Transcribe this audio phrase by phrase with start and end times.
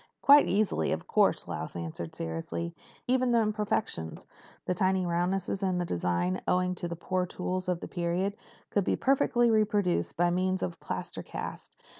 [0.23, 2.73] "Quite easily, of course," Lausch answered seriously.
[3.05, 7.87] "Even the imperfections—the tiny roughnesses in the design, owing to the poor tools of the
[7.87, 11.77] period—could be perfectly reproduced by means of a plaster cast.